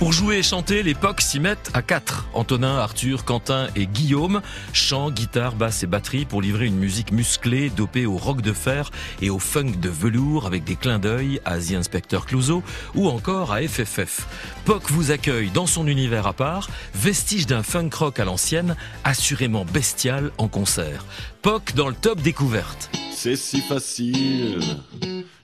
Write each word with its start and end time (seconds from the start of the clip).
Pour 0.00 0.14
jouer 0.14 0.38
et 0.38 0.42
chanter, 0.42 0.82
les 0.82 0.94
POC 0.94 1.20
s'y 1.20 1.40
mettent 1.40 1.70
à 1.74 1.82
quatre. 1.82 2.26
Antonin, 2.32 2.78
Arthur, 2.78 3.26
Quentin 3.26 3.68
et 3.76 3.86
Guillaume. 3.86 4.40
Chant, 4.72 5.10
guitare, 5.10 5.54
basse 5.54 5.82
et 5.82 5.86
batterie 5.86 6.24
pour 6.24 6.40
livrer 6.40 6.64
une 6.64 6.78
musique 6.78 7.12
musclée, 7.12 7.68
dopée 7.68 8.06
au 8.06 8.16
rock 8.16 8.40
de 8.40 8.54
fer 8.54 8.90
et 9.20 9.28
au 9.28 9.38
funk 9.38 9.72
de 9.78 9.90
velours 9.90 10.46
avec 10.46 10.64
des 10.64 10.74
clins 10.74 11.00
d'œil 11.00 11.42
à 11.44 11.58
The 11.58 11.72
Inspector 11.72 12.24
Clouseau 12.24 12.62
ou 12.94 13.10
encore 13.10 13.52
à 13.52 13.60
FFF. 13.60 14.26
POC 14.64 14.90
vous 14.90 15.10
accueille 15.10 15.50
dans 15.50 15.66
son 15.66 15.86
univers 15.86 16.26
à 16.26 16.32
part, 16.32 16.70
vestige 16.94 17.46
d'un 17.46 17.62
funk 17.62 17.90
rock 17.92 18.20
à 18.20 18.24
l'ancienne, 18.24 18.76
assurément 19.04 19.66
bestial 19.66 20.30
en 20.38 20.48
concert. 20.48 21.04
POC 21.42 21.74
dans 21.74 21.88
le 21.88 21.94
top 21.94 22.22
découverte. 22.22 22.88
C'est 23.12 23.36
si 23.36 23.60
facile, 23.60 24.60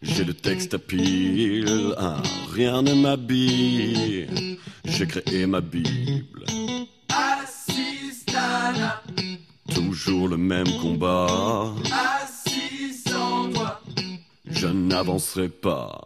j'ai 0.00 0.25
le 0.25 0.32
texte 0.32 0.73
à 0.73 0.79
pile, 0.79 1.95
hein, 1.98 2.23
rien 2.54 2.80
ne 2.80 2.95
m'habille, 2.95 4.26
j'ai 4.96 5.07
créé 5.07 5.46
ma 5.46 5.61
Bible. 5.61 6.45
Assistana, 7.09 9.03
Toujours 9.75 10.29
le 10.29 10.36
même 10.36 10.67
combat, 10.81 11.27
assis 11.93 12.95
sans 13.07 13.50
toi. 13.53 13.81
je 14.46 14.67
n'avancerai 14.69 15.49
pas. 15.49 16.00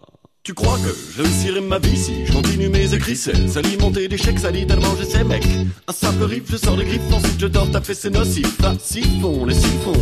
Tu 0.50 0.54
crois 0.54 0.78
que 0.78 0.92
je 1.16 1.22
réussirai 1.22 1.60
ma 1.60 1.78
vie 1.78 1.96
si 1.96 2.26
je 2.26 2.32
continue 2.32 2.68
mes 2.68 2.92
écrits? 2.92 3.14
C'est 3.14 3.46
s'alimenter 3.46 4.08
d'échecs, 4.08 4.40
ça 4.40 4.50
lit 4.50 4.66
tellement 4.66 4.96
je 4.98 5.04
sais 5.04 5.22
mec. 5.22 5.46
Un 5.86 5.92
simple 5.92 6.24
riff, 6.24 6.42
je 6.50 6.56
sors 6.56 6.76
les 6.76 6.86
griffes, 6.86 7.02
ensuite 7.12 7.38
je 7.38 7.46
dors, 7.46 7.70
t'as 7.70 7.80
fait 7.80 7.94
c'est 7.94 8.10
nocif 8.10 8.48
Ah, 8.64 8.74
siphon, 8.82 9.44
les 9.44 9.54
siphons, 9.54 9.92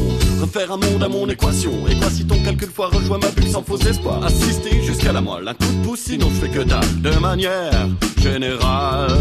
refaire 0.40 0.72
un 0.72 0.78
monde 0.78 1.02
à 1.02 1.08
mon 1.10 1.28
équation. 1.28 1.86
Et 1.86 1.96
quoi 1.96 2.08
si 2.08 2.24
ton 2.26 2.42
calcul 2.42 2.70
fois 2.70 2.88
rejoint 2.88 3.18
ma 3.18 3.28
bulle 3.28 3.50
sans 3.50 3.62
faux 3.62 3.76
espoir 3.76 4.24
Assister 4.24 4.82
jusqu'à 4.82 5.12
la 5.12 5.20
moelle, 5.20 5.48
un 5.48 5.52
coup 5.52 5.70
de 5.70 5.86
pouce, 5.86 6.00
sinon 6.00 6.30
je 6.30 6.46
fais 6.46 6.48
que 6.48 6.64
dalle. 6.64 7.02
De 7.02 7.10
manière 7.18 7.86
générale 8.16 9.18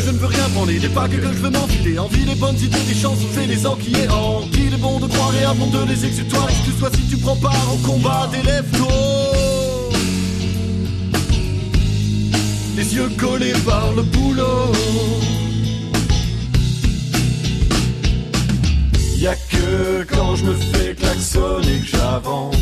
que 0.00 0.06
je 0.06 0.10
ne 0.12 0.18
veux 0.18 0.26
rien 0.26 0.48
prendre, 0.54 0.72
des 0.72 0.88
pas 0.88 1.08
que, 1.08 1.16
que 1.16 1.32
je 1.32 1.42
veux 1.42 1.50
m'enfiler. 1.50 1.98
Envie 1.98 2.24
des 2.24 2.34
bonnes 2.34 2.56
idées, 2.56 2.84
des 2.88 2.94
chances, 2.94 3.18
fais 3.32 3.46
les 3.46 3.66
enquillés 3.66 4.08
en 4.08 4.42
Il 4.54 4.74
est 4.74 4.76
bon 4.76 4.98
de 4.98 5.06
croire 5.06 5.32
et 5.34 5.44
abondent 5.44 5.86
les 5.88 6.04
exutoires. 6.04 6.48
Excuse-toi 6.48 6.90
si 6.94 7.02
tu 7.08 7.16
prends 7.18 7.36
part 7.36 7.66
au 7.72 7.76
combat 7.86 8.30
lèvres 8.44 8.88
Les 12.76 12.94
yeux 12.94 13.10
collés 13.18 13.52
par 13.66 13.92
le 13.92 14.02
boulot. 14.02 14.72
Y'a 19.18 19.34
que 19.34 20.04
quand 20.04 20.36
je 20.36 20.44
me 20.44 20.54
fais 20.54 20.94
klaxonner 20.94 21.80
que 21.80 21.86
j'avance. 21.86 22.56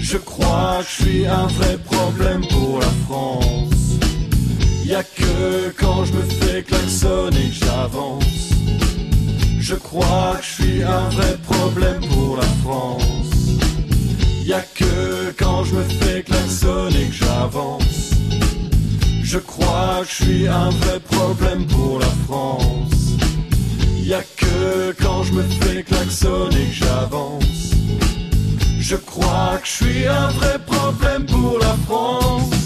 Je 0.00 0.16
crois 0.16 0.78
que 0.80 0.86
je 0.88 1.02
suis 1.02 1.26
un 1.26 1.46
vrai 1.48 1.76
problème 1.84 2.40
pour 2.48 2.78
la 2.78 2.92
France 3.06 3.67
Y'a 4.88 5.02
que 5.02 5.68
quand 5.76 6.06
je 6.06 6.14
me 6.14 6.22
fais 6.22 6.62
klaxonner 6.62 7.50
que 7.50 7.66
j'avance. 7.66 8.48
Je 9.60 9.74
crois 9.74 10.36
que 10.38 10.42
je 10.42 10.62
suis 10.62 10.82
un 10.82 11.10
vrai 11.10 11.36
problème 11.46 12.00
pour 12.08 12.38
la 12.38 12.48
France. 12.64 13.60
Y'a 14.46 14.62
que 14.62 15.30
quand 15.38 15.64
je 15.64 15.74
me 15.74 15.82
fais 15.82 16.22
klaxonner 16.22 17.04
que 17.08 17.12
j'avance. 17.12 18.14
Je 19.22 19.38
crois 19.38 20.00
que 20.00 20.08
je 20.08 20.24
suis 20.24 20.48
un 20.48 20.70
vrai 20.70 21.00
problème 21.00 21.66
pour 21.66 21.98
la 21.98 22.12
France. 22.26 23.18
Y'a 24.02 24.22
que 24.38 24.94
quand 25.02 25.22
je 25.22 25.34
me 25.34 25.42
fais 25.42 25.82
klaxonner 25.82 26.64
que 26.64 26.86
j'avance. 26.86 27.74
Je 28.80 28.96
crois 28.96 29.58
que 29.60 29.68
je 29.68 29.84
suis 29.84 30.06
un 30.06 30.28
vrai 30.28 30.58
problème 30.66 31.26
pour 31.26 31.58
la 31.58 31.76
France. 31.86 32.57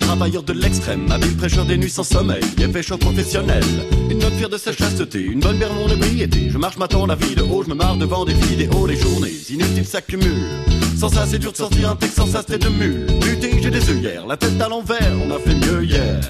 Travailleurs 0.00 0.42
de 0.42 0.52
l'extrême, 0.52 1.10
habile 1.10 1.36
prêcheur 1.36 1.64
des 1.64 1.76
nuits 1.76 1.90
sans 1.90 2.02
sommeil, 2.02 2.42
et 2.60 2.68
pêcheur 2.68 2.98
professionnel. 2.98 3.64
Une 4.10 4.18
note 4.18 4.34
fière 4.34 4.48
de 4.48 4.56
sa 4.56 4.72
chasteté, 4.72 5.20
une 5.20 5.40
bonne 5.40 5.56
bière 5.58 5.72
mon 5.72 5.88
ébriété. 5.88 6.48
Je 6.50 6.58
marche 6.58 6.76
m'attends 6.78 7.06
la 7.06 7.14
vie 7.14 7.34
de 7.34 7.42
haut, 7.42 7.62
je 7.62 7.68
me 7.68 7.74
marre 7.74 7.96
devant 7.96 8.24
des 8.24 8.34
vidéos, 8.34 8.86
les 8.86 8.96
journées 8.96 9.32
inutiles 9.50 9.86
s'accumulent. 9.86 10.48
Sans 10.96 11.08
ça, 11.08 11.26
c'est 11.26 11.38
dur 11.38 11.52
de 11.52 11.56
sortir 11.56 11.90
un 11.90 11.96
texte 11.96 12.16
sans 12.16 12.26
ça, 12.26 12.42
de 12.42 12.68
mule. 12.68 13.06
Lutter, 13.24 13.60
j'ai 13.62 13.70
des 13.70 13.90
œillères, 13.90 14.26
la 14.26 14.36
tête 14.36 14.60
à 14.60 14.68
l'envers, 14.68 15.12
on 15.24 15.30
a 15.30 15.38
fait 15.38 15.54
mieux 15.54 15.84
hier. 15.84 16.20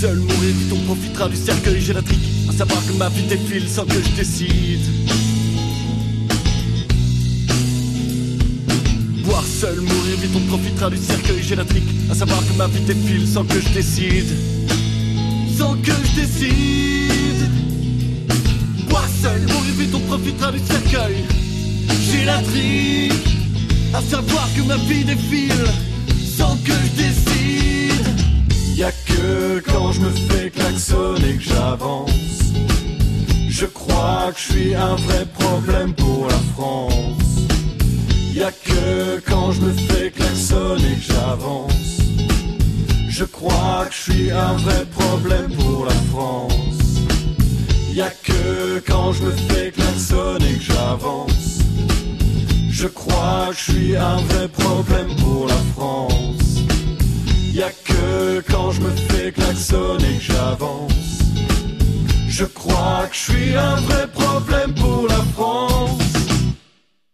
Seul, 0.00 0.18
mourir 0.18 0.54
vite, 0.58 0.72
on 0.72 0.80
profitera 0.84 1.28
du 1.28 1.36
cercueil 1.36 1.80
gélatrique. 1.80 2.20
À 2.48 2.52
savoir 2.52 2.84
que 2.86 2.92
ma 2.92 3.08
vie 3.08 3.22
défile 3.22 3.66
sans 3.66 3.86
que 3.86 3.94
je 3.94 4.10
décide. 4.16 4.80
Boire 9.24 9.44
seul, 9.44 9.80
mourir 9.80 10.16
vite, 10.20 10.32
on 10.34 10.40
profitera 10.40 10.90
du 10.90 10.98
cercueil 10.98 11.42
gélatrique. 11.42 11.88
À 12.10 12.14
savoir 12.14 12.40
que 12.46 12.52
ma 12.58 12.66
vie 12.66 12.80
défile 12.80 13.26
sans 13.26 13.44
que 13.44 13.58
je 13.58 13.68
décide. 13.70 14.32
Sans 15.56 15.74
que 15.76 15.92
je 15.92 16.20
décide. 16.20 17.50
Boire 18.90 19.08
seul, 19.22 19.40
mourir 19.40 19.74
vite, 19.78 19.94
on 19.94 20.00
profitera 20.00 20.52
du 20.52 20.58
cercueil 20.58 21.24
gélatrique. 22.10 23.12
À 23.94 24.02
savoir 24.02 24.46
que 24.54 24.62
ma 24.62 24.76
vie 24.76 25.04
défile 25.04 25.64
sans 26.36 26.54
que 26.56 26.72
je 26.72 27.02
décide. 27.02 27.05
Y'a 28.76 28.92
que 28.92 29.60
quand 29.60 29.92
je 29.92 30.00
me 30.00 30.10
fais 30.10 30.50
klaxonner 30.50 31.36
que 31.36 31.42
j'avance. 31.42 32.10
Je 33.48 33.64
crois 33.64 34.30
que 34.34 34.38
je 34.38 34.52
suis 34.52 34.74
un 34.74 34.96
vrai 34.96 35.24
problème 35.38 35.94
pour 35.94 36.26
la 36.28 36.38
France. 36.54 37.48
Y'a 38.34 38.52
que 38.52 39.18
quand 39.26 39.52
je 39.52 39.62
me 39.62 39.72
fais 39.72 40.10
klaxonner 40.10 40.94
que 40.96 41.10
j'avance. 41.10 42.02
Je 43.08 43.24
crois 43.24 43.86
que 43.86 43.94
je 43.94 44.12
suis 44.12 44.30
un 44.30 44.52
vrai 44.58 44.84
problème 44.94 45.50
pour 45.54 45.86
la 45.86 45.98
France. 46.12 47.00
Y'a 47.94 48.10
que 48.10 48.82
quand 48.86 49.12
je 49.12 49.22
me 49.22 49.30
fais 49.30 49.70
klaxonner 49.70 50.52
que 50.52 50.62
j'avance. 50.62 51.60
Je 52.68 52.88
crois 52.88 53.46
que 53.48 53.56
je 53.56 53.72
suis 53.72 53.96
un 53.96 54.16
vrai 54.16 54.48
problème 54.48 55.16
pour 55.16 55.46
la 55.46 55.62
France. 55.74 56.55
Y'a 57.56 57.70
que 57.70 58.42
quand 58.52 58.70
je 58.70 58.82
me 58.82 58.90
fais 58.90 59.32
klaxonner 59.32 60.18
que 60.18 60.24
j'avance. 60.24 61.22
Je 62.28 62.44
crois 62.44 63.06
que 63.08 63.16
je 63.16 63.32
suis 63.32 63.56
un 63.56 63.76
vrai 63.76 64.06
problème 64.08 64.74
pour 64.74 65.06
la 65.08 65.22
France. 65.34 65.75